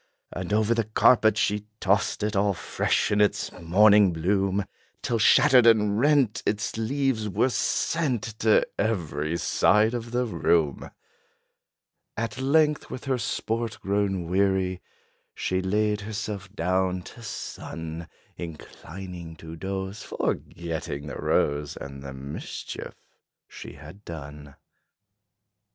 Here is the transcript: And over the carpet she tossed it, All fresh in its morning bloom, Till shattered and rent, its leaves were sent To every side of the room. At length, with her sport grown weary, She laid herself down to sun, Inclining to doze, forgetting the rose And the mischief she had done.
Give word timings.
And 0.31 0.51
over 0.51 0.73
the 0.73 0.85
carpet 0.85 1.37
she 1.37 1.67
tossed 1.79 2.23
it, 2.23 2.35
All 2.35 2.55
fresh 2.55 3.11
in 3.11 3.21
its 3.21 3.51
morning 3.51 4.11
bloom, 4.11 4.65
Till 5.03 5.19
shattered 5.19 5.67
and 5.67 5.99
rent, 5.99 6.41
its 6.43 6.75
leaves 6.75 7.29
were 7.29 7.49
sent 7.51 8.23
To 8.39 8.65
every 8.79 9.37
side 9.37 9.93
of 9.93 10.09
the 10.09 10.25
room. 10.25 10.89
At 12.17 12.41
length, 12.41 12.89
with 12.89 13.05
her 13.05 13.19
sport 13.19 13.77
grown 13.79 14.27
weary, 14.27 14.81
She 15.35 15.61
laid 15.61 16.01
herself 16.01 16.51
down 16.51 17.03
to 17.03 17.21
sun, 17.21 18.07
Inclining 18.37 19.35
to 19.35 19.55
doze, 19.55 20.01
forgetting 20.01 21.05
the 21.05 21.15
rose 21.17 21.77
And 21.77 22.01
the 22.01 22.15
mischief 22.15 22.95
she 23.47 23.73
had 23.73 24.03
done. 24.03 24.55